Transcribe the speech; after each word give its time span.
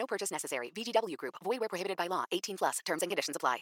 No 0.00 0.06
purchase 0.06 0.30
necessary. 0.30 0.72
VGW 0.74 1.16
Group. 1.18 1.34
Void 1.44 1.60
where 1.60 1.68
prohibited 1.68 1.98
by 1.98 2.06
law. 2.06 2.24
18 2.32 2.56
plus. 2.56 2.78
Terms 2.86 3.02
and 3.02 3.10
conditions 3.10 3.36
apply. 3.36 3.58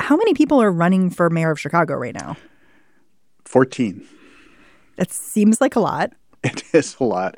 How 0.00 0.16
many 0.16 0.34
people 0.34 0.60
are 0.60 0.72
running 0.72 1.10
for 1.10 1.30
mayor 1.30 1.52
of 1.52 1.60
Chicago 1.60 1.94
right 1.94 2.14
now? 2.14 2.36
14. 3.44 4.04
That 4.96 5.12
seems 5.12 5.60
like 5.60 5.76
a 5.76 5.80
lot. 5.80 6.12
It 6.44 6.64
is 6.74 6.96
a 6.98 7.04
lot. 7.04 7.36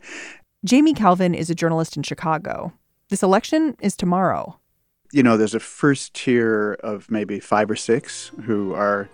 Jamie 0.65 0.95
Kalven 0.95 1.37
is 1.37 1.51
a 1.51 1.55
journalist 1.55 1.95
in 1.95 2.03
Chicago. 2.03 2.73
This 3.11 3.23
election 3.23 3.77
is 3.83 3.95
tomorrow. 3.95 4.59
You 5.13 5.23
know, 5.23 5.37
there's 5.37 5.55
a 5.55 5.61
first 5.61 6.15
tier 6.15 6.79
of 6.83 7.11
maybe 7.11 7.39
five 7.39 7.71
or 7.71 7.77
six 7.77 8.33
who 8.45 8.73
are 8.73 9.11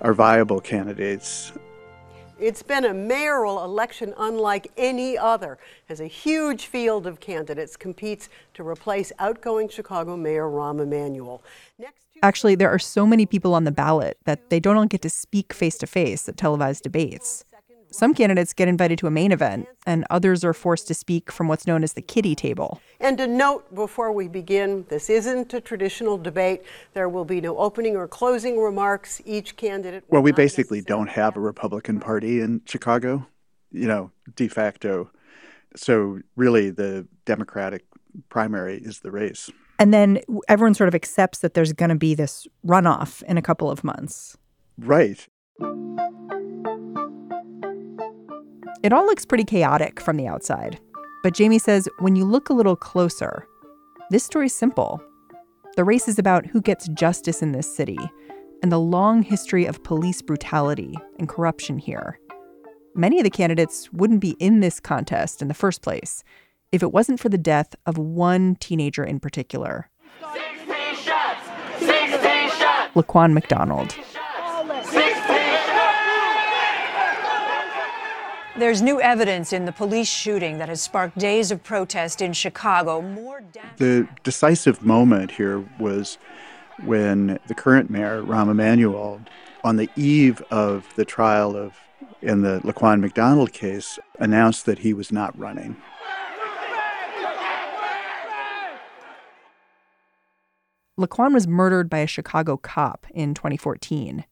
are 0.00 0.14
viable 0.14 0.60
candidates. 0.60 1.52
It's 2.44 2.62
been 2.62 2.84
a 2.84 2.92
mayoral 2.92 3.64
election 3.64 4.12
unlike 4.18 4.70
any 4.76 5.16
other, 5.16 5.56
as 5.88 5.98
a 5.98 6.06
huge 6.06 6.66
field 6.66 7.06
of 7.06 7.18
candidates 7.18 7.74
competes 7.74 8.28
to 8.52 8.68
replace 8.68 9.12
outgoing 9.18 9.70
Chicago 9.70 10.14
Mayor 10.14 10.50
Rahm 10.50 10.78
Emanuel. 10.78 11.42
Next 11.78 12.04
Actually, 12.22 12.54
there 12.54 12.68
are 12.68 12.78
so 12.78 13.06
many 13.06 13.24
people 13.24 13.54
on 13.54 13.64
the 13.64 13.72
ballot 13.72 14.18
that 14.26 14.50
they 14.50 14.60
don't 14.60 14.90
get 14.90 15.00
to 15.00 15.08
speak 15.08 15.54
face 15.54 15.78
to 15.78 15.86
face 15.86 16.28
at 16.28 16.36
televised 16.36 16.82
debates. 16.82 17.46
Some 17.94 18.12
candidates 18.12 18.52
get 18.52 18.66
invited 18.66 18.98
to 18.98 19.06
a 19.06 19.10
main 19.10 19.30
event, 19.30 19.68
and 19.86 20.04
others 20.10 20.42
are 20.42 20.52
forced 20.52 20.88
to 20.88 20.94
speak 20.94 21.30
from 21.30 21.46
what's 21.46 21.64
known 21.64 21.84
as 21.84 21.92
the 21.92 22.02
kiddie 22.02 22.34
table. 22.34 22.80
And 22.98 23.20
a 23.20 23.26
note 23.28 23.72
before 23.72 24.10
we 24.10 24.26
begin 24.26 24.84
this 24.88 25.08
isn't 25.08 25.54
a 25.54 25.60
traditional 25.60 26.18
debate. 26.18 26.64
There 26.94 27.08
will 27.08 27.24
be 27.24 27.40
no 27.40 27.56
opening 27.56 27.96
or 27.96 28.08
closing 28.08 28.60
remarks. 28.60 29.22
Each 29.24 29.56
candidate. 29.56 30.02
Well, 30.08 30.22
we 30.22 30.32
basically 30.32 30.80
don't 30.80 31.08
have 31.08 31.36
a 31.36 31.40
Republican 31.40 32.00
Party 32.00 32.40
in 32.40 32.62
Chicago, 32.64 33.28
you 33.70 33.86
know, 33.86 34.10
de 34.34 34.48
facto. 34.48 35.08
So, 35.76 36.18
really, 36.34 36.70
the 36.70 37.06
Democratic 37.26 37.84
primary 38.28 38.78
is 38.78 39.00
the 39.00 39.12
race. 39.12 39.50
And 39.78 39.94
then 39.94 40.18
everyone 40.48 40.74
sort 40.74 40.88
of 40.88 40.96
accepts 40.96 41.38
that 41.38 41.54
there's 41.54 41.72
going 41.72 41.90
to 41.90 41.94
be 41.94 42.16
this 42.16 42.48
runoff 42.66 43.22
in 43.22 43.38
a 43.38 43.42
couple 43.42 43.70
of 43.70 43.84
months. 43.84 44.36
Right. 44.78 45.28
It 48.84 48.92
all 48.92 49.06
looks 49.06 49.24
pretty 49.24 49.44
chaotic 49.44 49.98
from 49.98 50.18
the 50.18 50.26
outside. 50.26 50.78
But 51.22 51.32
Jamie 51.32 51.58
says 51.58 51.88
when 52.00 52.16
you 52.16 52.26
look 52.26 52.50
a 52.50 52.52
little 52.52 52.76
closer, 52.76 53.48
this 54.10 54.24
story's 54.24 54.54
simple. 54.54 55.02
The 55.76 55.84
race 55.84 56.06
is 56.06 56.18
about 56.18 56.44
who 56.44 56.60
gets 56.60 56.86
justice 56.88 57.40
in 57.40 57.52
this 57.52 57.74
city 57.74 57.96
and 58.62 58.70
the 58.70 58.78
long 58.78 59.22
history 59.22 59.64
of 59.64 59.82
police 59.84 60.20
brutality 60.20 60.92
and 61.18 61.30
corruption 61.30 61.78
here. 61.78 62.18
Many 62.94 63.18
of 63.18 63.24
the 63.24 63.30
candidates 63.30 63.90
wouldn't 63.90 64.20
be 64.20 64.36
in 64.38 64.60
this 64.60 64.80
contest 64.80 65.40
in 65.40 65.48
the 65.48 65.54
first 65.54 65.80
place 65.80 66.22
if 66.70 66.82
it 66.82 66.92
wasn't 66.92 67.20
for 67.20 67.30
the 67.30 67.38
death 67.38 67.74
of 67.86 67.96
one 67.96 68.54
teenager 68.56 69.02
in 69.02 69.18
particular. 69.18 69.88
16 70.34 70.74
shots! 70.96 71.40
16 71.78 72.20
shots! 72.50 72.94
Laquan 72.94 73.32
McDonald. 73.32 73.96
There's 78.56 78.80
new 78.80 79.00
evidence 79.00 79.52
in 79.52 79.64
the 79.64 79.72
police 79.72 80.08
shooting 80.08 80.58
that 80.58 80.68
has 80.68 80.80
sparked 80.80 81.18
days 81.18 81.50
of 81.50 81.64
protest 81.64 82.22
in 82.22 82.32
Chicago. 82.32 83.02
More 83.02 83.42
the 83.78 84.08
decisive 84.22 84.80
moment 84.80 85.32
here 85.32 85.68
was 85.80 86.18
when 86.84 87.40
the 87.48 87.54
current 87.54 87.90
mayor, 87.90 88.22
Rahm 88.22 88.48
Emanuel, 88.48 89.20
on 89.64 89.74
the 89.74 89.90
eve 89.96 90.40
of 90.52 90.86
the 90.94 91.04
trial 91.04 91.56
of 91.56 91.74
in 92.22 92.42
the 92.42 92.60
Laquan 92.60 93.00
McDonald 93.00 93.52
case, 93.52 93.98
announced 94.20 94.66
that 94.66 94.78
he 94.78 94.94
was 94.94 95.10
not 95.10 95.36
running. 95.36 95.76
Laquan 100.96 101.34
was 101.34 101.48
murdered 101.48 101.90
by 101.90 101.98
a 101.98 102.06
Chicago 102.06 102.56
cop 102.56 103.08
in 103.12 103.34
2014. 103.34 104.24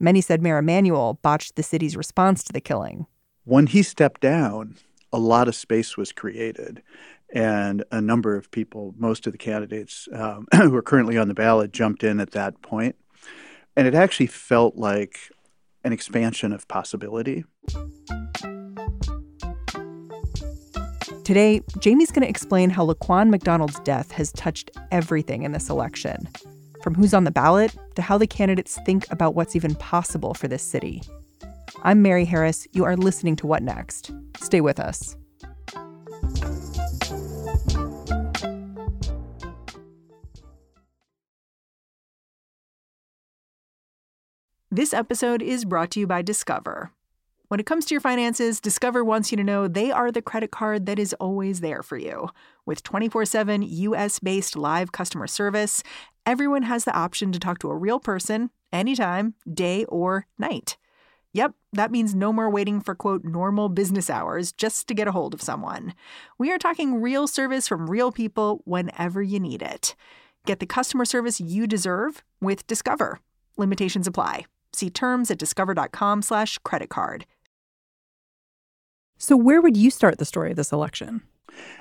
Many 0.00 0.20
said 0.20 0.42
Mayor 0.42 0.58
Emanuel 0.58 1.20
botched 1.22 1.54
the 1.54 1.62
city's 1.62 1.96
response 1.96 2.42
to 2.42 2.52
the 2.52 2.60
killing. 2.60 3.06
When 3.44 3.66
he 3.66 3.82
stepped 3.82 4.20
down, 4.20 4.76
a 5.12 5.18
lot 5.18 5.48
of 5.48 5.56
space 5.56 5.96
was 5.96 6.12
created, 6.12 6.80
and 7.34 7.82
a 7.90 8.00
number 8.00 8.36
of 8.36 8.52
people, 8.52 8.94
most 8.96 9.26
of 9.26 9.32
the 9.32 9.38
candidates 9.38 10.08
um, 10.12 10.46
who 10.54 10.74
are 10.76 10.82
currently 10.82 11.18
on 11.18 11.26
the 11.26 11.34
ballot, 11.34 11.72
jumped 11.72 12.04
in 12.04 12.20
at 12.20 12.30
that 12.30 12.62
point. 12.62 12.94
And 13.76 13.88
it 13.88 13.94
actually 13.94 14.28
felt 14.28 14.76
like 14.76 15.18
an 15.82 15.92
expansion 15.92 16.52
of 16.52 16.68
possibility. 16.68 17.44
Today, 21.24 21.62
Jamie's 21.80 22.12
going 22.12 22.22
to 22.22 22.28
explain 22.28 22.70
how 22.70 22.86
Laquan 22.86 23.28
McDonald's 23.28 23.80
death 23.80 24.12
has 24.12 24.30
touched 24.32 24.70
everything 24.92 25.42
in 25.42 25.50
this 25.50 25.68
election, 25.68 26.28
from 26.80 26.94
who's 26.94 27.12
on 27.12 27.24
the 27.24 27.32
ballot 27.32 27.74
to 27.96 28.02
how 28.02 28.18
the 28.18 28.26
candidates 28.28 28.78
think 28.86 29.10
about 29.10 29.34
what's 29.34 29.56
even 29.56 29.74
possible 29.74 30.32
for 30.32 30.46
this 30.46 30.62
city. 30.62 31.02
I'm 31.84 32.00
Mary 32.00 32.24
Harris. 32.24 32.68
You 32.70 32.84
are 32.84 32.96
listening 32.96 33.34
to 33.36 33.46
What 33.48 33.60
Next? 33.60 34.12
Stay 34.40 34.60
with 34.60 34.78
us. 34.78 35.16
This 44.70 44.94
episode 44.94 45.42
is 45.42 45.64
brought 45.64 45.90
to 45.90 46.00
you 46.00 46.06
by 46.06 46.22
Discover. 46.22 46.92
When 47.48 47.58
it 47.58 47.66
comes 47.66 47.84
to 47.86 47.94
your 47.94 48.00
finances, 48.00 48.60
Discover 48.60 49.04
wants 49.04 49.32
you 49.32 49.36
to 49.36 49.44
know 49.44 49.66
they 49.66 49.90
are 49.90 50.12
the 50.12 50.22
credit 50.22 50.52
card 50.52 50.86
that 50.86 51.00
is 51.00 51.12
always 51.14 51.62
there 51.62 51.82
for 51.82 51.98
you. 51.98 52.28
With 52.64 52.84
24 52.84 53.24
7 53.24 53.62
US 53.62 54.20
based 54.20 54.56
live 54.56 54.92
customer 54.92 55.26
service, 55.26 55.82
everyone 56.24 56.62
has 56.62 56.84
the 56.84 56.96
option 56.96 57.32
to 57.32 57.40
talk 57.40 57.58
to 57.58 57.70
a 57.70 57.76
real 57.76 57.98
person 57.98 58.50
anytime, 58.72 59.34
day 59.52 59.84
or 59.86 60.28
night. 60.38 60.76
Yep, 61.34 61.54
that 61.72 61.90
means 61.90 62.14
no 62.14 62.32
more 62.32 62.50
waiting 62.50 62.80
for 62.80 62.94
quote 62.94 63.24
normal 63.24 63.68
business 63.70 64.10
hours 64.10 64.52
just 64.52 64.86
to 64.88 64.94
get 64.94 65.08
a 65.08 65.12
hold 65.12 65.32
of 65.32 65.40
someone. 65.40 65.94
We 66.38 66.52
are 66.52 66.58
talking 66.58 67.00
real 67.00 67.26
service 67.26 67.66
from 67.66 67.88
real 67.88 68.12
people 68.12 68.60
whenever 68.64 69.22
you 69.22 69.40
need 69.40 69.62
it. 69.62 69.94
Get 70.44 70.60
the 70.60 70.66
customer 70.66 71.04
service 71.04 71.40
you 71.40 71.66
deserve 71.66 72.22
with 72.40 72.66
Discover. 72.66 73.20
Limitations 73.56 74.06
apply. 74.06 74.44
See 74.74 74.90
terms 74.90 75.30
at 75.30 75.38
discover.com/slash 75.38 76.58
credit 76.58 76.90
card. 76.90 77.26
So, 79.18 79.36
where 79.36 79.62
would 79.62 79.76
you 79.76 79.90
start 79.90 80.18
the 80.18 80.24
story 80.24 80.50
of 80.50 80.56
this 80.56 80.72
election? 80.72 81.22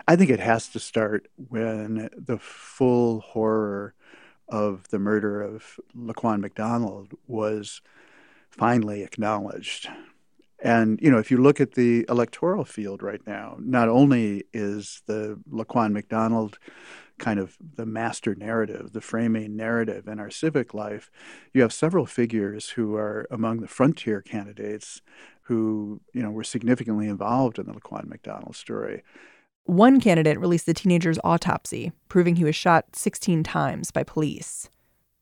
I 0.07 0.16
think 0.16 0.29
it 0.29 0.39
has 0.39 0.68
to 0.69 0.79
start 0.79 1.28
when 1.35 2.09
the 2.16 2.38
full 2.38 3.22
horror 3.22 3.95
of 4.47 4.88
the 4.89 5.00
murder 5.00 5.41
of 5.41 5.79
Laquan 5.97 6.39
McDonald 6.41 7.13
was 7.28 7.81
finally 8.51 9.03
acknowledged. 9.03 9.89
And, 10.63 11.00
you 11.01 11.09
know, 11.09 11.17
if 11.17 11.31
you 11.31 11.38
look 11.38 11.59
at 11.59 11.73
the 11.73 12.06
electoral 12.07 12.66
field 12.66 13.01
right 13.01 13.25
now, 13.25 13.57
not 13.59 13.89
only 13.89 14.44
is 14.53 15.01
the 15.07 15.39
Laquan 15.51 15.92
McDonald 15.92 16.59
kind 17.18 17.39
of 17.39 17.57
the 17.75 17.86
master 17.86 18.36
narrative, 18.36 18.94
the 18.94 19.01
framing 19.01 19.56
narrative 19.56 20.07
in 20.07 20.19
our 20.19 20.30
civic 20.30 20.74
life, 20.74 21.09
you 21.53 21.62
have 21.62 21.74
several 21.74 22.06
figures 22.06 22.69
who 22.69 22.95
are 22.95 23.27
among 23.31 23.62
the 23.62 23.68
frontier 23.68 24.21
candidates 24.21 25.01
who, 25.44 26.01
you 26.13 26.21
know, 26.21 26.31
were 26.31 26.44
significantly 26.44 27.07
involved 27.07 27.57
in 27.57 27.65
the 27.65 27.74
Laquan 27.74 28.07
McDonald 28.07 28.56
story. 28.56 29.03
One 29.65 30.00
candidate 30.00 30.39
released 30.39 30.65
the 30.65 30.74
teenager's 30.74 31.19
autopsy, 31.24 31.92
proving 32.07 32.36
he 32.36 32.44
was 32.44 32.56
shot 32.56 32.95
16 32.95 33.44
times 33.44 33.92
by 33.92 34.03
police. 34.03 34.69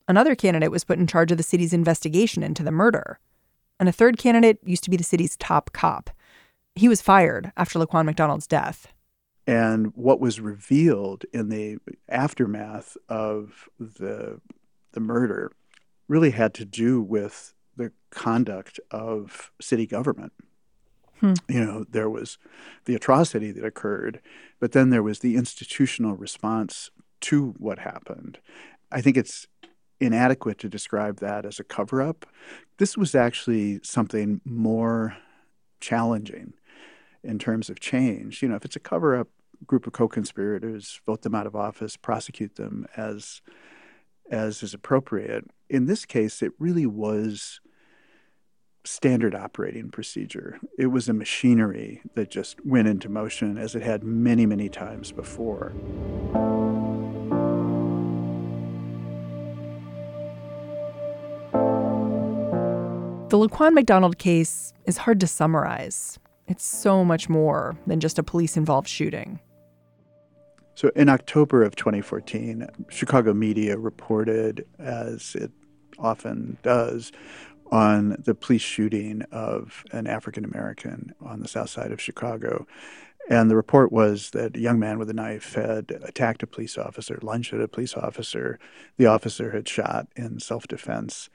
Another 0.09 0.33
candidate 0.33 0.71
was 0.71 0.83
put 0.83 0.97
in 0.97 1.05
charge 1.05 1.31
of 1.31 1.37
the 1.37 1.43
city's 1.43 1.71
investigation 1.71 2.41
into 2.41 2.63
the 2.63 2.71
murder. 2.71 3.19
And 3.79 3.87
a 3.87 3.91
third 3.91 4.17
candidate 4.17 4.57
used 4.65 4.83
to 4.85 4.89
be 4.89 4.97
the 4.97 5.03
city's 5.03 5.37
top 5.37 5.71
cop. 5.71 6.09
He 6.73 6.89
was 6.89 6.99
fired 6.99 7.51
after 7.55 7.77
Laquan 7.77 8.05
McDonald's 8.05 8.47
death. 8.47 8.87
And 9.45 9.95
what 9.95 10.19
was 10.19 10.41
revealed 10.41 11.25
in 11.31 11.49
the 11.49 11.77
aftermath 12.09 12.97
of 13.07 13.69
the 13.79 14.41
the 14.91 14.99
murder 14.99 15.51
really 16.07 16.31
had 16.31 16.55
to 16.55 16.65
do 16.65 16.99
with 16.99 17.53
the 17.77 17.91
conduct 18.09 18.79
of 18.89 19.51
city 19.61 19.85
government. 19.85 20.33
Hmm. 21.19 21.33
You 21.47 21.63
know, 21.63 21.85
there 21.87 22.09
was 22.09 22.39
the 22.85 22.95
atrocity 22.95 23.51
that 23.51 23.63
occurred, 23.63 24.19
but 24.59 24.71
then 24.71 24.89
there 24.89 25.03
was 25.03 25.19
the 25.19 25.35
institutional 25.35 26.15
response 26.15 26.89
to 27.21 27.53
what 27.59 27.79
happened. 27.79 28.39
I 28.91 29.01
think 29.01 29.15
it's 29.15 29.45
inadequate 29.99 30.57
to 30.59 30.69
describe 30.69 31.19
that 31.19 31.45
as 31.45 31.59
a 31.59 31.63
cover 31.63 32.01
up. 32.01 32.25
This 32.77 32.97
was 32.97 33.15
actually 33.15 33.79
something 33.83 34.41
more 34.45 35.17
challenging 35.81 36.53
in 37.23 37.39
terms 37.39 37.69
of 37.69 37.79
change. 37.79 38.41
You 38.41 38.49
know, 38.49 38.55
if 38.55 38.65
it's 38.65 38.75
a 38.75 38.81
cover 38.81 39.17
up 39.17 39.27
group 39.65 39.87
of 39.87 39.93
co 39.93 40.07
conspirators, 40.07 41.01
vote 41.05 41.21
them 41.21 41.35
out 41.35 41.47
of 41.47 41.55
office, 41.55 41.97
prosecute 41.97 42.55
them 42.55 42.87
as 42.95 43.41
as 44.31 44.61
is 44.61 44.73
appropriate. 44.73 45.45
In 45.69 45.85
this 45.85 46.05
case, 46.05 46.41
it 46.41 46.51
really 46.59 46.85
was 46.85 47.59
standard 48.85 49.35
operating 49.35 49.89
procedure. 49.89 50.59
It 50.77 50.87
was 50.87 51.09
a 51.09 51.13
machinery 51.13 52.01
that 52.15 52.29
just 52.29 52.63
went 52.65 52.87
into 52.87 53.09
motion 53.09 53.57
as 53.57 53.75
it 53.75 53.81
had 53.81 54.03
many, 54.03 54.45
many 54.45 54.69
times 54.69 55.11
before. 55.11 55.73
The 63.29 63.37
Laquan 63.37 63.75
McDonald 63.75 64.17
case 64.17 64.73
is 64.85 64.97
hard 64.97 65.19
to 65.19 65.27
summarize. 65.27 66.17
It's 66.47 66.65
so 66.65 67.05
much 67.05 67.29
more 67.29 67.77
than 67.85 67.99
just 67.99 68.17
a 68.17 68.23
police 68.23 68.57
involved 68.57 68.87
shooting. 68.87 69.39
So, 70.73 70.89
in 70.95 71.09
October 71.09 71.61
of 71.61 71.75
2014, 71.75 72.65
Chicago 72.89 73.35
media 73.35 73.77
reported, 73.77 74.65
as 74.79 75.35
it 75.35 75.51
often 75.99 76.57
does, 76.63 77.11
on 77.71 78.15
the 78.17 78.33
police 78.33 78.63
shooting 78.63 79.21
of 79.31 79.83
an 79.91 80.07
African 80.07 80.43
American 80.43 81.13
on 81.21 81.41
the 81.41 81.47
south 81.47 81.69
side 81.69 81.91
of 81.91 82.01
Chicago. 82.01 82.65
And 83.29 83.51
the 83.51 83.55
report 83.55 83.91
was 83.91 84.31
that 84.31 84.57
a 84.57 84.59
young 84.59 84.79
man 84.79 84.97
with 84.97 85.07
a 85.07 85.13
knife 85.13 85.53
had 85.53 85.91
attacked 86.03 86.41
a 86.41 86.47
police 86.47 86.79
officer, 86.79 87.19
lunged 87.21 87.53
at 87.53 87.61
a 87.61 87.67
police 87.67 87.93
officer. 87.93 88.57
The 88.97 89.05
officer 89.05 89.51
had 89.51 89.67
shot 89.67 90.07
in 90.15 90.39
self 90.39 90.67
defense, 90.67 91.29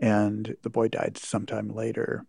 and 0.00 0.56
the 0.62 0.70
boy 0.70 0.88
died 0.88 1.16
sometime 1.18 1.68
later. 1.68 2.24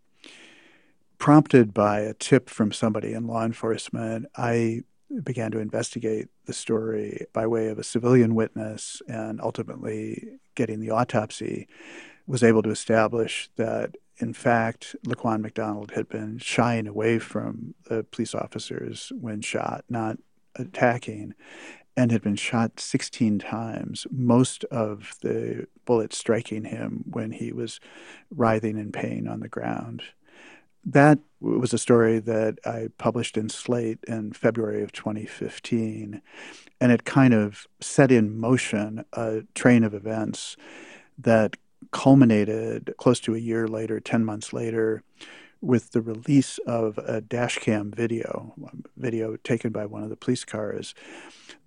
Prompted 1.17 1.73
by 1.73 1.99
a 1.99 2.13
tip 2.13 2.49
from 2.49 2.71
somebody 2.71 3.13
in 3.13 3.27
law 3.27 3.45
enforcement, 3.45 4.25
I 4.35 4.81
began 5.23 5.51
to 5.51 5.59
investigate 5.59 6.29
the 6.45 6.53
story 6.53 7.25
by 7.33 7.45
way 7.45 7.67
of 7.67 7.77
a 7.77 7.83
civilian 7.83 8.33
witness 8.33 9.01
and 9.07 9.41
ultimately 9.41 10.39
getting 10.55 10.79
the 10.79 10.89
autopsy 10.89 11.67
was 12.27 12.43
able 12.43 12.61
to 12.61 12.69
establish 12.69 13.49
that, 13.57 13.95
in 14.17 14.33
fact, 14.33 14.95
Laquan 15.05 15.41
McDonald 15.41 15.91
had 15.91 16.07
been 16.07 16.37
shying 16.37 16.87
away 16.87 17.19
from 17.19 17.73
the 17.85 18.03
police 18.03 18.33
officers 18.33 19.11
when 19.19 19.41
shot, 19.41 19.83
not 19.89 20.17
attacking, 20.55 21.33
and 21.97 22.11
had 22.11 22.21
been 22.21 22.35
shot 22.35 22.79
16 22.79 23.39
times, 23.39 24.07
most 24.11 24.63
of 24.65 25.15
the 25.21 25.67
bullets 25.85 26.17
striking 26.17 26.65
him 26.65 27.03
when 27.09 27.31
he 27.31 27.51
was 27.51 27.79
writhing 28.29 28.77
in 28.77 28.91
pain 28.91 29.27
on 29.27 29.41
the 29.41 29.49
ground. 29.49 30.03
That 30.83 31.19
was 31.39 31.73
a 31.73 31.77
story 31.77 32.19
that 32.19 32.57
I 32.65 32.87
published 32.97 33.37
in 33.37 33.49
Slate 33.49 33.99
in 34.07 34.33
February 34.33 34.81
of 34.81 34.91
2015, 34.91 36.21
and 36.79 36.91
it 36.91 37.03
kind 37.03 37.33
of 37.33 37.67
set 37.79 38.11
in 38.11 38.39
motion 38.39 39.05
a 39.13 39.43
train 39.53 39.83
of 39.83 39.93
events 39.93 40.57
that 41.19 41.57
culminated 41.91 42.95
close 42.97 43.19
to 43.19 43.35
a 43.35 43.39
year 43.39 43.67
later, 43.67 43.99
10 43.99 44.25
months 44.25 44.53
later, 44.53 45.03
with 45.61 45.91
the 45.91 46.01
release 46.01 46.57
of 46.65 46.97
a 46.97 47.21
dash 47.21 47.59
cam 47.59 47.91
video, 47.91 48.53
um, 48.63 48.83
video 48.97 49.37
taken 49.37 49.71
by 49.71 49.85
one 49.85 50.03
of 50.03 50.09
the 50.09 50.15
police 50.15 50.43
cars 50.43 50.93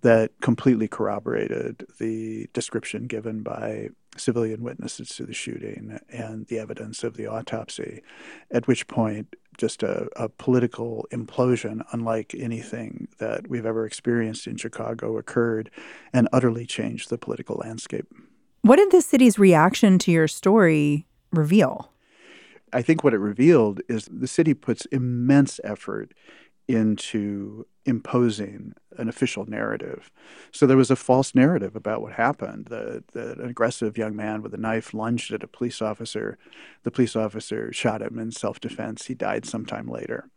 that 0.01 0.31
completely 0.41 0.87
corroborated 0.87 1.85
the 1.99 2.47
description 2.53 3.07
given 3.07 3.41
by 3.41 3.89
civilian 4.17 4.61
witnesses 4.61 5.09
to 5.09 5.25
the 5.25 5.33
shooting 5.33 5.99
and 6.09 6.47
the 6.47 6.59
evidence 6.59 7.03
of 7.03 7.17
the 7.17 7.27
autopsy, 7.27 8.01
at 8.51 8.67
which 8.67 8.87
point 8.87 9.35
just 9.57 9.83
a, 9.83 10.07
a, 10.17 10.27
political 10.27 11.07
implosion 11.11 11.81
unlike 11.91 12.35
anything 12.37 13.07
that 13.19 13.47
we've 13.47 13.65
ever 13.65 13.85
experienced 13.85 14.47
in 14.47 14.57
Chicago 14.57 15.17
occurred 15.17 15.71
and 16.11 16.27
utterly 16.33 16.65
changed 16.65 17.09
the 17.09 17.17
political 17.17 17.55
landscape. 17.55 18.05
What 18.61 18.77
did 18.77 18.91
the 18.91 19.01
city's 19.01 19.39
reaction 19.39 19.97
to 19.99 20.11
your 20.11 20.27
story 20.27 21.07
reveal? 21.31 21.91
I 22.75 22.81
think 22.81 23.03
what 23.03 23.13
it 23.13 23.19
revealed 23.19 23.81
is 23.87 24.07
the 24.11 24.27
city 24.27 24.53
puts 24.53 24.85
immense 24.87 25.61
effort 25.63 26.13
into 26.67 27.65
imposing 27.85 28.73
an 28.97 29.07
official 29.07 29.45
narrative. 29.45 30.11
So 30.51 30.67
there 30.67 30.75
was 30.75 30.91
a 30.91 30.95
false 30.95 31.33
narrative 31.33 31.75
about 31.75 32.01
what 32.01 32.13
happened. 32.13 32.67
That 32.69 33.03
an 33.13 33.49
aggressive 33.49 33.97
young 33.97 34.15
man 34.15 34.41
with 34.41 34.53
a 34.53 34.57
knife 34.57 34.93
lunged 34.93 35.31
at 35.31 35.43
a 35.43 35.47
police 35.47 35.81
officer. 35.81 36.37
The 36.83 36.91
police 36.91 37.15
officer 37.15 37.71
shot 37.71 38.01
him 38.01 38.19
in 38.19 38.31
self 38.31 38.59
defense. 38.59 39.05
He 39.05 39.13
died 39.13 39.45
sometime 39.45 39.87
later 39.87 40.29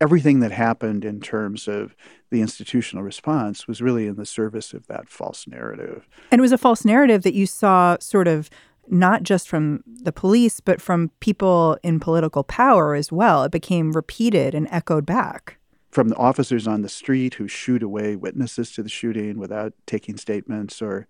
everything 0.00 0.40
that 0.40 0.52
happened 0.52 1.04
in 1.04 1.20
terms 1.20 1.68
of 1.68 1.96
the 2.30 2.40
institutional 2.40 3.02
response 3.02 3.66
was 3.66 3.80
really 3.80 4.06
in 4.06 4.16
the 4.16 4.26
service 4.26 4.74
of 4.74 4.86
that 4.88 5.08
false 5.08 5.46
narrative. 5.46 6.06
And 6.30 6.38
it 6.38 6.42
was 6.42 6.52
a 6.52 6.58
false 6.58 6.84
narrative 6.84 7.22
that 7.22 7.34
you 7.34 7.46
saw 7.46 7.96
sort 8.00 8.28
of 8.28 8.50
not 8.90 9.22
just 9.22 9.48
from 9.48 9.82
the 9.86 10.12
police, 10.12 10.60
but 10.60 10.80
from 10.80 11.10
people 11.20 11.78
in 11.82 12.00
political 12.00 12.44
power 12.44 12.94
as 12.94 13.10
well. 13.10 13.44
It 13.44 13.52
became 13.52 13.92
repeated 13.92 14.54
and 14.54 14.68
echoed 14.70 15.06
back. 15.06 15.58
From 15.90 16.08
the 16.08 16.16
officers 16.16 16.66
on 16.66 16.82
the 16.82 16.88
street 16.88 17.34
who 17.34 17.48
shoot 17.48 17.82
away 17.82 18.16
witnesses 18.16 18.72
to 18.72 18.82
the 18.82 18.88
shooting 18.88 19.38
without 19.38 19.72
taking 19.86 20.16
statements 20.16 20.82
or 20.82 21.06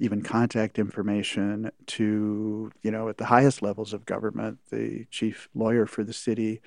even 0.00 0.22
contact 0.22 0.78
information 0.78 1.70
to, 1.86 2.70
you 2.82 2.90
know, 2.90 3.08
at 3.08 3.18
the 3.18 3.26
highest 3.26 3.62
levels 3.62 3.92
of 3.92 4.06
government, 4.06 4.58
the 4.70 5.04
chief 5.10 5.48
lawyer 5.54 5.86
for 5.86 6.02
the 6.02 6.12
city 6.12 6.60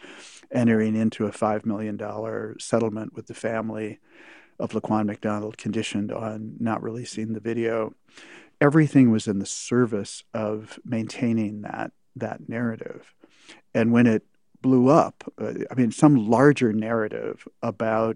entering 0.52 0.96
into 0.96 1.26
a 1.26 1.32
$5 1.32 1.66
million 1.66 2.00
settlement 2.60 3.14
with 3.16 3.28
the 3.28 3.34
family 3.34 4.00
of 4.60 4.72
Laquan 4.72 5.08
McDonald 5.08 5.58
conditioned 5.58 6.12
on 6.12 6.56
not 6.60 6.84
releasing 6.84 7.34
the 7.34 7.40
video. 7.40 7.94
Everything 8.64 9.12
was 9.12 9.28
in 9.28 9.40
the 9.40 9.46
service 9.46 10.24
of 10.34 10.80
maintaining 10.86 11.64
that 11.64 11.92
that 12.16 12.48
narrative. 12.48 13.14
And 13.74 13.92
when 13.92 14.08
it 14.08 14.24
blew 14.62 14.88
up, 14.88 15.26
uh, 15.38 15.52
I 15.70 15.76
mean, 15.76 15.92
some 15.92 16.16
larger 16.16 16.72
narrative 16.72 17.46
about 17.62 18.16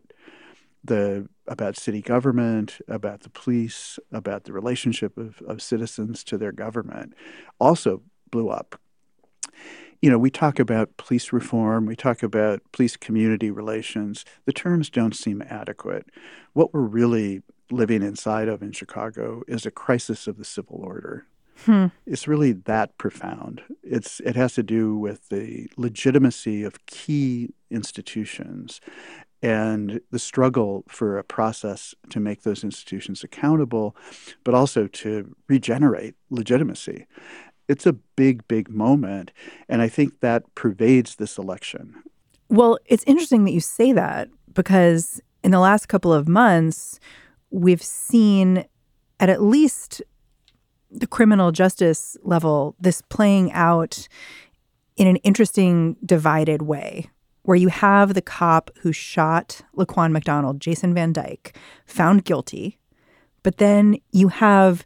the 0.86 1.28
about 1.48 1.76
city 1.76 2.02
government, 2.02 2.80
about 2.88 3.24
the 3.24 3.30
police, 3.30 4.00
about 4.10 4.46
the 4.46 4.54
relationship 4.54 5.18
of, 5.18 5.42
of 5.42 5.62
citizens 5.62 6.24
to 6.24 6.38
their 6.38 6.54
government 6.54 7.14
also 7.60 8.02
blew 8.32 8.48
up. 8.48 8.80
You 10.02 10.10
know, 10.10 10.18
we 10.18 10.30
talk 10.30 10.60
about 10.60 10.96
police 10.96 11.34
reform, 11.34 11.86
we 11.86 11.96
talk 11.98 12.24
about 12.24 12.62
police 12.72 12.96
community 12.96 13.52
relations. 13.52 14.24
The 14.46 14.54
terms 14.54 14.90
don't 14.90 15.16
seem 15.16 15.42
adequate. 15.42 16.06
What 16.54 16.74
we're 16.74 16.82
really 16.82 17.42
living 17.72 18.02
inside 18.02 18.48
of 18.48 18.62
in 18.62 18.72
Chicago 18.72 19.44
is 19.48 19.66
a 19.66 19.72
crisis 19.72 20.28
of 20.28 20.38
the 20.38 20.46
civil 20.46 20.80
order. 20.84 21.26
Hmm. 21.66 21.88
It's 22.06 22.28
really 22.28 22.52
that 22.52 22.98
profound. 22.98 23.62
It's 23.84 24.20
it 24.22 24.36
has 24.36 24.54
to 24.54 24.64
do 24.64 24.96
with 24.96 25.30
the 25.30 25.70
legitimacy 25.76 26.64
of 26.64 26.86
key 26.86 27.54
institutions 27.72 28.80
and 29.42 30.02
the 30.12 30.20
struggle 30.20 30.84
for 30.88 31.18
a 31.18 31.24
process 31.24 31.94
to 32.10 32.20
make 32.20 32.44
those 32.44 32.64
institutions 32.64 33.24
accountable, 33.24 33.96
but 34.44 34.54
also 34.54 34.88
to 34.88 35.36
regenerate 35.48 36.16
legitimacy. 36.30 37.06
It's 37.68 37.86
a 37.86 37.94
big, 37.94 38.48
big 38.48 38.70
moment. 38.70 39.32
And 39.70 39.82
I 39.82 39.90
think 39.90 40.22
that 40.22 40.44
pervades 40.56 41.16
this 41.16 41.38
election. 41.38 41.96
Well, 42.50 42.80
it's 42.86 43.04
interesting 43.04 43.44
that 43.46 43.52
you 43.52 43.60
say 43.60 43.92
that 43.92 44.30
because 44.54 45.22
in 45.44 45.52
the 45.52 45.60
last 45.60 45.88
couple 45.88 46.14
of 46.14 46.28
months, 46.28 47.00
we've 47.50 47.82
seen 47.82 48.66
at 49.20 49.30
at 49.30 49.42
least 49.42 50.02
the 50.92 51.08
criminal 51.08 51.52
justice 51.52 52.18
level 52.24 52.76
this 52.80 53.02
playing 53.10 53.52
out 53.52 54.08
in 54.96 55.08
an 55.08 55.18
interesting 55.18 55.96
divided 56.06 56.62
way 56.62 57.10
where 57.44 57.56
you 57.56 57.70
have 57.70 58.14
the 58.14 58.22
cop 58.22 58.70
who 58.82 58.92
shot 58.92 59.62
Laquan 59.78 60.12
McDonald, 60.12 60.60
Jason 60.60 60.94
Van 60.94 61.14
Dyke, 61.14 61.58
found 61.86 62.26
guilty, 62.26 62.78
but 63.42 63.58
then 63.58 63.98
you 64.12 64.28
have 64.28 64.86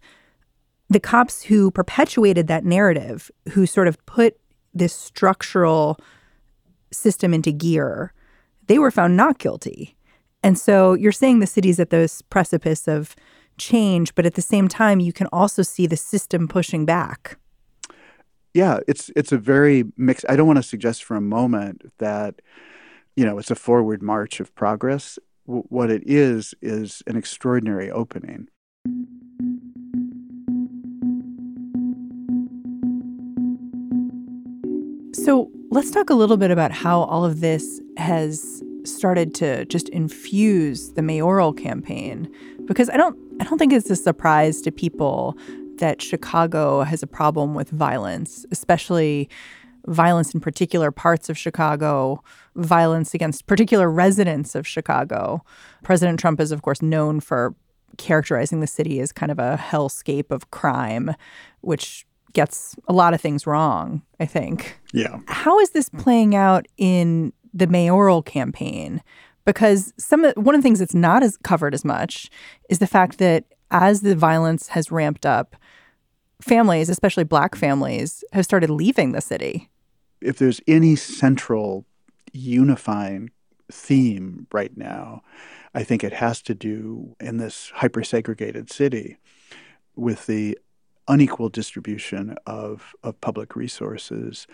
the 0.87 0.99
cops 0.99 1.41
who 1.41 1.71
perpetuated 1.71 2.47
that 2.47 2.65
narrative, 2.65 3.31
who 3.53 3.65
sort 3.65 3.87
of 3.87 4.05
put 4.05 4.37
this 4.73 4.93
structural 4.93 5.97
system 6.91 7.33
into 7.33 7.51
gear, 7.51 8.13
they 8.67 8.77
were 8.77 8.91
found 8.91 9.17
not 9.17 9.39
guilty. 9.39 9.95
And 10.43 10.57
so 10.57 10.93
you're 10.93 11.11
saying 11.11 11.39
the 11.39 11.47
city's 11.47 11.79
at 11.79 11.89
this 11.89 12.21
precipice 12.21 12.87
of 12.87 13.15
change, 13.57 14.15
but 14.15 14.25
at 14.25 14.35
the 14.35 14.41
same 14.41 14.67
time, 14.67 14.99
you 14.99 15.13
can 15.13 15.27
also 15.27 15.61
see 15.61 15.85
the 15.87 15.97
system 15.97 16.47
pushing 16.47 16.85
back. 16.85 17.37
Yeah, 18.53 18.79
it's 18.87 19.09
it's 19.15 19.31
a 19.31 19.37
very 19.37 19.85
mixed. 19.95 20.25
I 20.27 20.35
don't 20.35 20.47
want 20.47 20.57
to 20.57 20.63
suggest 20.63 21.03
for 21.03 21.15
a 21.15 21.21
moment 21.21 21.91
that 21.99 22.41
you 23.15 23.25
know, 23.25 23.37
it's 23.37 23.51
a 23.51 23.55
forward 23.55 24.01
march 24.01 24.39
of 24.39 24.53
progress. 24.55 25.19
W- 25.45 25.65
what 25.69 25.91
it 25.91 26.03
is, 26.05 26.53
is 26.61 27.03
an 27.07 27.17
extraordinary 27.17 27.91
opening. 27.91 28.47
So 35.13 35.51
let's 35.69 35.91
talk 35.91 36.09
a 36.09 36.15
little 36.15 36.37
bit 36.37 36.51
about 36.51 36.71
how 36.71 37.01
all 37.01 37.25
of 37.25 37.41
this 37.41 37.81
has 37.97 38.63
started 38.83 39.33
to 39.35 39.65
just 39.65 39.89
infuse 39.89 40.93
the 40.93 41.01
mayoral 41.01 41.53
campaign 41.53 42.29
because 42.65 42.89
I 42.89 42.97
don't 42.97 43.17
I 43.39 43.43
don't 43.43 43.57
think 43.57 43.73
it's 43.73 43.89
a 43.89 43.95
surprise 43.95 44.61
to 44.61 44.71
people 44.71 45.37
that 45.77 46.01
Chicago 46.01 46.83
has 46.83 47.01
a 47.01 47.07
problem 47.07 47.55
with 47.55 47.69
violence, 47.69 48.45
especially 48.51 49.29
violence 49.87 50.33
in 50.33 50.39
particular 50.39 50.91
parts 50.91 51.27
of 51.27 51.37
Chicago, 51.37 52.23
violence 52.55 53.15
against 53.15 53.47
particular 53.47 53.89
residents 53.89 54.53
of 54.53 54.67
Chicago. 54.67 55.43
President 55.83 56.19
Trump 56.19 56.39
is 56.39 56.51
of 56.51 56.61
course 56.61 56.81
known 56.81 57.19
for 57.19 57.55
characterizing 57.97 58.59
the 58.59 58.67
city 58.67 58.99
as 58.99 59.11
kind 59.11 59.31
of 59.31 59.39
a 59.39 59.57
hellscape 59.57 60.31
of 60.31 60.51
crime, 60.51 61.15
which 61.61 62.05
gets 62.33 62.75
a 62.87 62.93
lot 62.93 63.13
of 63.13 63.21
things 63.21 63.45
wrong, 63.45 64.01
I 64.19 64.25
think. 64.25 64.79
Yeah. 64.93 65.19
How 65.27 65.59
is 65.59 65.71
this 65.71 65.89
playing 65.89 66.35
out 66.35 66.67
in 66.77 67.33
the 67.53 67.67
mayoral 67.67 68.21
campaign? 68.21 69.01
Because 69.45 69.93
some 69.97 70.23
one 70.35 70.55
of 70.55 70.61
the 70.61 70.63
things 70.63 70.79
that's 70.79 70.95
not 70.95 71.23
as 71.23 71.37
covered 71.37 71.73
as 71.73 71.83
much 71.83 72.29
is 72.69 72.79
the 72.79 72.87
fact 72.87 73.17
that 73.17 73.45
as 73.71 74.01
the 74.01 74.15
violence 74.15 74.69
has 74.69 74.91
ramped 74.91 75.25
up, 75.25 75.55
families, 76.41 76.89
especially 76.89 77.23
black 77.23 77.55
families, 77.55 78.23
have 78.33 78.45
started 78.45 78.69
leaving 78.69 79.11
the 79.11 79.21
city. 79.21 79.69
If 80.21 80.37
there's 80.37 80.61
any 80.67 80.95
central 80.95 81.85
unifying 82.33 83.31
theme 83.71 84.47
right 84.51 84.75
now, 84.75 85.21
I 85.73 85.83
think 85.83 86.03
it 86.03 86.13
has 86.13 86.41
to 86.43 86.53
do 86.53 87.15
in 87.19 87.37
this 87.37 87.71
hyper 87.75 88.03
segregated 88.03 88.69
city 88.69 89.17
with 89.95 90.25
the 90.27 90.57
unequal 91.07 91.49
distribution 91.49 92.35
of, 92.45 92.93
of 93.03 93.19
public 93.21 93.55
resources 93.55 94.47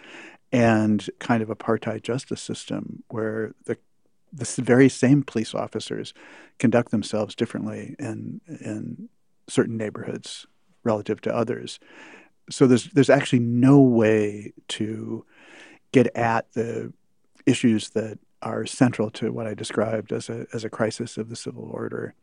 and 0.52 1.10
kind 1.20 1.42
of 1.42 1.50
apartheid 1.50 2.04
justice 2.04 2.42
system 2.42 3.04
where 3.10 3.54
the 3.66 3.78
the 4.34 4.62
very 4.62 4.90
same 4.90 5.24
police 5.24 5.56
officers 5.56 6.14
conduct 6.60 6.92
themselves 6.92 7.36
differently 7.36 7.96
in 7.98 8.42
in 8.48 9.10
certain 9.48 9.78
neighborhoods 9.78 10.46
relative 10.84 11.22
to 11.22 11.36
others. 11.36 11.80
So 12.50 12.68
there's 12.68 12.86
there's 12.92 13.10
actually 13.10 13.40
no 13.40 13.80
way 13.80 14.54
to 14.70 15.26
get 15.92 16.16
at 16.16 16.52
the 16.54 16.94
issues 17.46 17.90
that 17.92 18.20
are 18.42 18.66
central 18.66 19.10
to 19.10 19.32
what 19.32 19.48
I 19.48 19.54
described 19.54 20.12
as 20.12 20.30
a 20.30 20.46
as 20.54 20.64
a 20.64 20.70
crisis 20.70 21.18
of 21.18 21.30
the 21.30 21.36
civil 21.36 21.70
order 21.72 22.14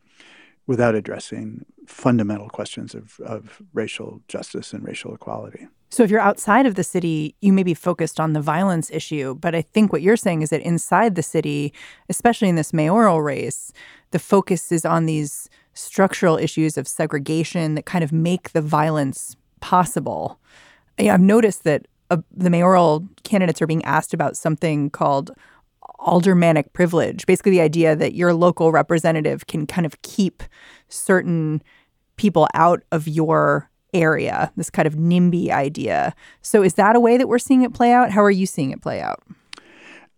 without 0.66 0.94
addressing 0.94 1.64
fundamental 1.86 2.48
questions 2.48 2.94
of, 2.94 3.20
of 3.20 3.60
racial 3.74 4.22
justice 4.28 4.72
and 4.72 4.82
racial 4.82 5.14
equality. 5.14 5.66
So, 5.94 6.02
if 6.02 6.10
you're 6.10 6.18
outside 6.18 6.66
of 6.66 6.74
the 6.74 6.82
city, 6.82 7.36
you 7.40 7.52
may 7.52 7.62
be 7.62 7.72
focused 7.72 8.18
on 8.18 8.32
the 8.32 8.40
violence 8.40 8.90
issue. 8.90 9.36
But 9.36 9.54
I 9.54 9.62
think 9.62 9.92
what 9.92 10.02
you're 10.02 10.16
saying 10.16 10.42
is 10.42 10.50
that 10.50 10.60
inside 10.62 11.14
the 11.14 11.22
city, 11.22 11.72
especially 12.08 12.48
in 12.48 12.56
this 12.56 12.72
mayoral 12.72 13.22
race, 13.22 13.72
the 14.10 14.18
focus 14.18 14.72
is 14.72 14.84
on 14.84 15.06
these 15.06 15.48
structural 15.72 16.36
issues 16.36 16.76
of 16.76 16.88
segregation 16.88 17.76
that 17.76 17.86
kind 17.86 18.02
of 18.02 18.10
make 18.10 18.50
the 18.50 18.60
violence 18.60 19.36
possible. 19.60 20.40
I've 20.98 21.20
noticed 21.20 21.62
that 21.62 21.86
uh, 22.10 22.16
the 22.36 22.50
mayoral 22.50 23.06
candidates 23.22 23.62
are 23.62 23.68
being 23.68 23.84
asked 23.84 24.12
about 24.12 24.36
something 24.36 24.90
called 24.90 25.30
aldermanic 26.00 26.72
privilege, 26.72 27.24
basically 27.24 27.52
the 27.52 27.60
idea 27.60 27.94
that 27.94 28.16
your 28.16 28.34
local 28.34 28.72
representative 28.72 29.46
can 29.46 29.64
kind 29.64 29.86
of 29.86 30.02
keep 30.02 30.42
certain 30.88 31.62
people 32.16 32.48
out 32.52 32.82
of 32.90 33.06
your 33.06 33.70
area, 33.94 34.52
this 34.56 34.70
kind 34.70 34.86
of 34.86 34.94
NIMBY 34.94 35.50
idea. 35.50 36.14
So 36.42 36.62
is 36.62 36.74
that 36.74 36.96
a 36.96 37.00
way 37.00 37.16
that 37.16 37.28
we're 37.28 37.38
seeing 37.38 37.62
it 37.62 37.72
play 37.72 37.92
out? 37.92 38.10
How 38.10 38.22
are 38.22 38.30
you 38.30 38.46
seeing 38.46 38.70
it 38.70 38.82
play 38.82 39.00
out? 39.00 39.22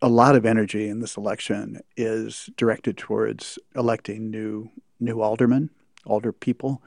A 0.02 0.08
lot 0.08 0.34
of 0.34 0.44
energy 0.44 0.88
in 0.88 1.00
this 1.00 1.16
election 1.16 1.80
is 1.96 2.50
directed 2.56 2.96
towards 2.96 3.58
electing 3.74 4.30
new 4.30 4.70
new 4.98 5.20
aldermen, 5.20 5.70
alder 6.06 6.32
people. 6.32 6.82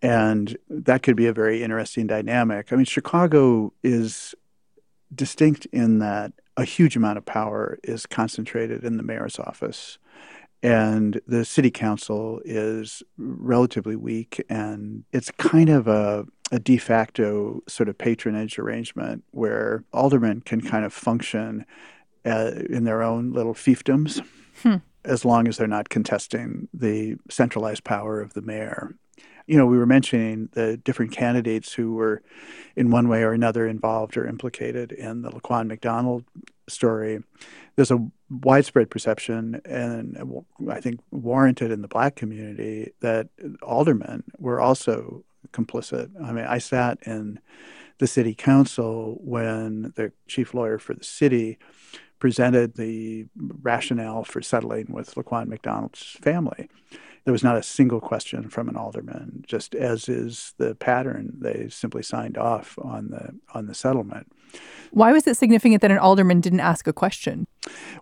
And 0.00 0.56
that 0.68 1.02
could 1.02 1.16
be 1.16 1.26
a 1.26 1.32
very 1.32 1.62
interesting 1.62 2.06
dynamic. 2.06 2.72
I 2.72 2.76
mean, 2.76 2.84
Chicago 2.84 3.72
is 3.82 4.34
distinct 5.14 5.66
in 5.66 5.98
that 6.00 6.32
a 6.56 6.64
huge 6.64 6.96
amount 6.96 7.18
of 7.18 7.24
power 7.24 7.78
is 7.84 8.06
concentrated 8.06 8.84
in 8.84 8.96
the 8.96 9.02
mayor's 9.02 9.38
office. 9.38 9.98
And 10.62 11.20
the 11.26 11.44
city 11.44 11.70
council 11.70 12.40
is 12.44 13.02
relatively 13.16 13.96
weak, 13.96 14.44
and 14.48 15.04
it's 15.12 15.30
kind 15.32 15.68
of 15.68 15.88
a, 15.88 16.24
a 16.52 16.60
de 16.60 16.76
facto 16.76 17.62
sort 17.66 17.88
of 17.88 17.98
patronage 17.98 18.58
arrangement 18.58 19.24
where 19.32 19.84
aldermen 19.92 20.40
can 20.40 20.60
kind 20.60 20.84
of 20.84 20.92
function 20.92 21.66
uh, 22.24 22.52
in 22.70 22.84
their 22.84 23.02
own 23.02 23.32
little 23.32 23.54
fiefdoms 23.54 24.24
hmm. 24.62 24.76
as 25.04 25.24
long 25.24 25.48
as 25.48 25.56
they're 25.56 25.66
not 25.66 25.88
contesting 25.88 26.68
the 26.72 27.16
centralized 27.28 27.82
power 27.82 28.20
of 28.20 28.34
the 28.34 28.42
mayor 28.42 28.94
you 29.46 29.56
know, 29.56 29.66
we 29.66 29.76
were 29.76 29.86
mentioning 29.86 30.48
the 30.52 30.76
different 30.76 31.12
candidates 31.12 31.72
who 31.72 31.94
were 31.94 32.22
in 32.76 32.90
one 32.90 33.08
way 33.08 33.22
or 33.22 33.32
another 33.32 33.66
involved 33.66 34.16
or 34.16 34.26
implicated 34.26 34.92
in 34.92 35.22
the 35.22 35.30
Laquan 35.30 35.66
McDonald 35.66 36.24
story. 36.68 37.22
There's 37.76 37.90
a 37.90 38.06
widespread 38.30 38.90
perception, 38.90 39.60
and 39.64 40.44
I 40.70 40.80
think 40.80 41.00
warranted 41.10 41.70
in 41.70 41.82
the 41.82 41.88
black 41.88 42.16
community, 42.16 42.92
that 43.00 43.28
aldermen 43.62 44.24
were 44.38 44.60
also 44.60 45.24
complicit. 45.52 46.10
I 46.22 46.32
mean, 46.32 46.44
I 46.44 46.58
sat 46.58 46.98
in 47.04 47.40
the 47.98 48.06
city 48.06 48.34
council 48.34 49.18
when 49.20 49.92
the 49.96 50.12
chief 50.26 50.54
lawyer 50.54 50.78
for 50.78 50.94
the 50.94 51.04
city 51.04 51.58
presented 52.18 52.76
the 52.76 53.26
rationale 53.36 54.24
for 54.24 54.40
settling 54.40 54.86
with 54.88 55.14
Laquan 55.14 55.48
McDonald's 55.48 56.02
family 56.20 56.68
there 57.24 57.32
was 57.32 57.44
not 57.44 57.56
a 57.56 57.62
single 57.62 58.00
question 58.00 58.48
from 58.48 58.68
an 58.68 58.76
alderman. 58.76 59.44
Just 59.46 59.74
as 59.74 60.08
is 60.08 60.54
the 60.58 60.74
pattern, 60.74 61.34
they 61.38 61.68
simply 61.68 62.02
signed 62.02 62.36
off 62.36 62.78
on 62.82 63.10
the 63.10 63.38
on 63.54 63.66
the 63.66 63.74
settlement. 63.74 64.32
Why 64.90 65.12
was 65.12 65.26
it 65.26 65.36
significant 65.36 65.80
that 65.82 65.90
an 65.90 65.98
alderman 65.98 66.40
didn't 66.40 66.60
ask 66.60 66.86
a 66.86 66.92
question? 66.92 67.46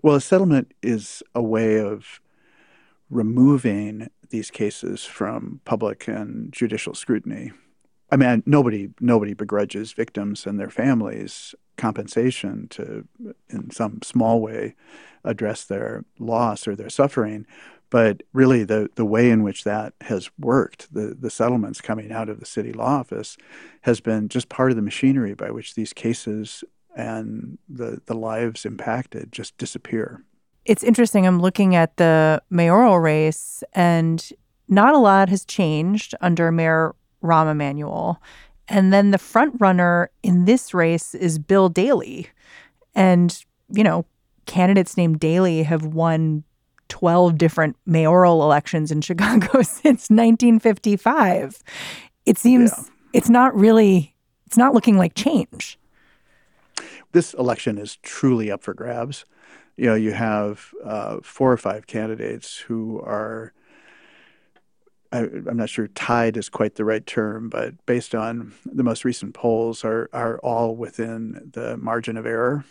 Well, 0.03 0.17
a 0.17 0.21
settlement 0.21 0.73
is 0.83 1.23
a 1.35 1.43
way 1.43 1.79
of 1.81 2.21
removing 3.11 4.09
these 4.31 4.51
cases 4.51 5.05
from 5.05 5.61
public 5.65 6.09
and 6.09 6.53
judicial 6.53 6.95
scrutiny. 6.95 7.53
I 8.13 8.17
mean, 8.17 8.43
nobody 8.47 8.91
nobody 9.01 9.35
begrudges 9.35 9.93
victims 9.93 10.47
and 10.47 10.59
their 10.59 10.71
families 10.71 11.55
compensation 11.77 12.69
to, 12.69 13.07
in 13.49 13.71
some 13.71 14.01
small 14.03 14.41
way, 14.41 14.75
address 15.25 15.65
their 15.65 16.05
loss 16.19 16.69
or 16.69 16.77
their 16.77 16.91
suffering. 16.91 17.47
But 17.91 18.23
really, 18.33 18.63
the, 18.63 18.89
the 18.95 19.05
way 19.05 19.31
in 19.31 19.43
which 19.43 19.65
that 19.65 19.95
has 20.03 20.31
worked, 20.39 20.95
the, 20.95 21.17
the 21.19 21.31
settlements 21.31 21.81
coming 21.81 22.13
out 22.13 22.29
of 22.29 22.39
the 22.39 22.47
city 22.47 22.73
law 22.73 23.01
office, 23.01 23.37
has 23.83 24.01
been 24.01 24.29
just 24.29 24.49
part 24.49 24.71
of 24.71 24.77
the 24.77 24.83
machinery 24.83 25.35
by 25.35 25.51
which 25.51 25.75
these 25.75 25.93
cases 25.93 26.63
and 26.97 27.59
the, 27.69 28.01
the 28.07 28.15
lives 28.15 28.65
impacted 28.65 29.33
just 29.33 29.57
disappear. 29.59 30.25
It's 30.65 30.85
interesting. 30.85 31.27
I'm 31.27 31.41
looking 31.41 31.75
at 31.75 31.97
the 31.97 32.43
mayoral 32.49 33.01
race, 33.01 33.65
and 33.73 34.29
not 34.69 34.95
a 34.95 34.99
lot 34.99 35.29
has 35.29 35.45
changed 35.45 36.15
under 36.21 36.53
Mayor 36.53 36.95
Rahm 37.23 37.51
Emanuel. 37.51 38.23
And 38.69 38.93
then 38.93 39.11
the 39.11 39.19
front 39.19 39.57
runner 39.59 40.11
in 40.23 40.45
this 40.45 40.73
race 40.73 41.15
is 41.15 41.41
Bill 41.41 41.69
Daley. 41.69 42.29
And, 42.95 43.45
you 43.69 43.83
know, 43.83 44.05
candidates 44.47 44.97
named 44.97 45.19
Daley 45.19 45.65
have 45.65 45.85
won 45.85 46.45
12 46.91 47.39
different 47.39 47.77
mayoral 47.87 48.43
elections 48.43 48.91
in 48.91 49.01
Chicago 49.01 49.63
since 49.63 50.11
1955. 50.11 51.63
It 52.27 52.37
seems 52.37 52.73
yeah. 52.77 52.85
it's 53.15 53.31
not 53.31 53.55
really, 53.55 54.15
it's 54.47 54.59
not 54.59 54.75
looking 54.75 54.99
like 54.99 55.15
change. 55.15 55.79
This 57.13 57.33
election 57.35 57.79
is 57.79 57.97
truly 58.03 58.51
up 58.51 58.63
for 58.63 58.75
grabs. 58.75 59.25
You 59.77 59.87
know, 59.87 59.95
you 59.95 60.13
have 60.13 60.73
uh, 60.85 61.19
four 61.23 61.51
or 61.51 61.57
five 61.57 61.87
candidates 61.87 62.59
who 62.59 63.01
are, 63.01 63.53
I, 65.11 65.21
am 65.21 65.57
not 65.57 65.71
sure 65.71 65.89
tied 65.89 66.37
is 66.37 66.49
quite 66.49 66.75
the 66.75 66.85
right 66.85 67.05
term, 67.05 67.49
but 67.49 67.85
based 67.87 68.15
on 68.15 68.53
the 68.65 68.85
most 68.85 69.05
recent 69.05 69.35
polls, 69.35 69.85
are, 69.85 70.09
are 70.13 70.39
all 70.41 70.77
within 70.77 71.51
the 71.53 71.77
margin 71.79 72.17
of 72.17 72.27
error 72.27 72.65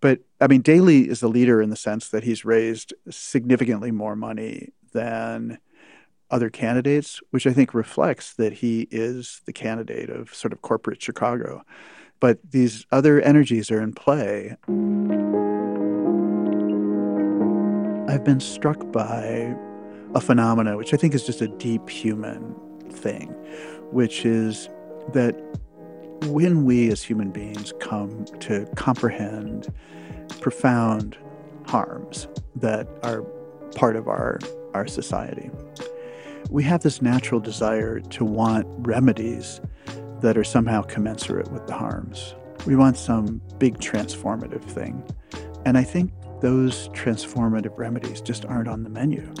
but 0.00 0.20
I 0.40 0.46
mean, 0.46 0.62
Daley 0.62 1.08
is 1.08 1.20
the 1.20 1.28
leader 1.28 1.62
in 1.62 1.70
the 1.70 1.76
sense 1.76 2.08
that 2.10 2.24
he's 2.24 2.44
raised 2.44 2.94
significantly 3.10 3.90
more 3.90 4.16
money 4.16 4.70
than 4.92 5.58
other 6.30 6.50
candidates, 6.50 7.20
which 7.30 7.46
I 7.46 7.52
think 7.52 7.74
reflects 7.74 8.34
that 8.34 8.54
he 8.54 8.88
is 8.90 9.42
the 9.46 9.52
candidate 9.52 10.10
of 10.10 10.34
sort 10.34 10.52
of 10.52 10.62
corporate 10.62 11.02
Chicago. 11.02 11.62
But 12.18 12.38
these 12.50 12.86
other 12.90 13.20
energies 13.20 13.70
are 13.70 13.80
in 13.80 13.92
play. 13.92 14.56
I've 18.08 18.24
been 18.24 18.40
struck 18.40 18.90
by 18.92 19.54
a 20.14 20.20
phenomena 20.20 20.76
which 20.76 20.94
I 20.94 20.96
think 20.96 21.14
is 21.14 21.26
just 21.26 21.42
a 21.42 21.48
deep 21.48 21.88
human 21.88 22.54
thing, 22.90 23.28
which 23.92 24.24
is 24.24 24.68
that 25.12 25.36
when 26.26 26.64
we 26.64 26.90
as 26.90 27.02
human 27.02 27.30
beings 27.30 27.72
come 27.80 28.24
to 28.40 28.66
comprehend 28.76 29.72
profound 30.40 31.16
harms 31.66 32.28
that 32.54 32.88
are 33.02 33.22
part 33.74 33.96
of 33.96 34.08
our, 34.08 34.38
our 34.74 34.86
society, 34.86 35.50
we 36.50 36.62
have 36.62 36.82
this 36.82 37.02
natural 37.02 37.40
desire 37.40 38.00
to 38.00 38.24
want 38.24 38.66
remedies 38.86 39.60
that 40.20 40.36
are 40.36 40.44
somehow 40.44 40.82
commensurate 40.82 41.50
with 41.52 41.66
the 41.66 41.74
harms. 41.74 42.34
We 42.66 42.76
want 42.76 42.96
some 42.96 43.40
big 43.58 43.78
transformative 43.78 44.64
thing. 44.64 45.04
And 45.64 45.76
I 45.76 45.84
think 45.84 46.12
those 46.40 46.88
transformative 46.90 47.76
remedies 47.76 48.20
just 48.20 48.44
aren't 48.44 48.68
on 48.68 48.82
the 48.82 48.90
menu. 48.90 49.32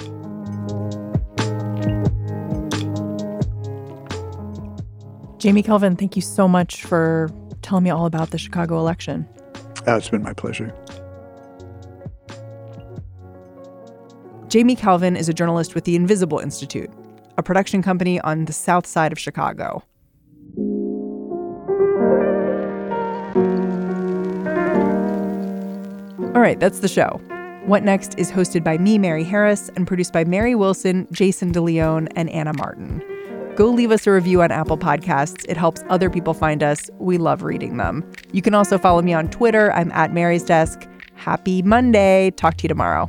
Jamie 5.46 5.62
Kalven, 5.62 5.96
thank 5.96 6.16
you 6.16 6.22
so 6.22 6.48
much 6.48 6.82
for 6.82 7.30
telling 7.62 7.84
me 7.84 7.90
all 7.90 8.06
about 8.06 8.30
the 8.30 8.36
Chicago 8.36 8.80
election. 8.80 9.28
Oh, 9.86 9.94
it's 9.94 10.08
been 10.08 10.24
my 10.24 10.32
pleasure. 10.32 10.74
Jamie 14.48 14.74
Kalven 14.74 15.16
is 15.16 15.28
a 15.28 15.32
journalist 15.32 15.76
with 15.76 15.84
the 15.84 15.94
Invisible 15.94 16.40
Institute, 16.40 16.90
a 17.38 17.44
production 17.44 17.80
company 17.80 18.20
on 18.22 18.46
the 18.46 18.52
south 18.52 18.88
side 18.88 19.12
of 19.12 19.20
Chicago. 19.20 19.84
All 26.34 26.42
right, 26.42 26.58
that's 26.58 26.80
the 26.80 26.88
show. 26.88 27.20
What 27.66 27.84
Next 27.84 28.18
is 28.18 28.32
hosted 28.32 28.64
by 28.64 28.78
me, 28.78 28.98
Mary 28.98 29.22
Harris, 29.22 29.70
and 29.76 29.86
produced 29.86 30.12
by 30.12 30.24
Mary 30.24 30.56
Wilson, 30.56 31.06
Jason 31.12 31.52
DeLeon, 31.52 32.10
and 32.16 32.28
Anna 32.30 32.52
Martin. 32.52 33.00
Go 33.56 33.70
leave 33.70 33.90
us 33.90 34.06
a 34.06 34.12
review 34.12 34.42
on 34.42 34.52
Apple 34.52 34.76
Podcasts. 34.76 35.46
It 35.48 35.56
helps 35.56 35.82
other 35.88 36.10
people 36.10 36.34
find 36.34 36.62
us. 36.62 36.90
We 36.98 37.16
love 37.16 37.42
reading 37.42 37.78
them. 37.78 38.08
You 38.32 38.42
can 38.42 38.52
also 38.52 38.76
follow 38.76 39.00
me 39.00 39.14
on 39.14 39.28
Twitter. 39.30 39.72
I'm 39.72 39.90
at 39.92 40.12
Mary's 40.12 40.44
Desk. 40.44 40.86
Happy 41.14 41.62
Monday. 41.62 42.32
Talk 42.32 42.58
to 42.58 42.64
you 42.64 42.68
tomorrow. 42.68 43.08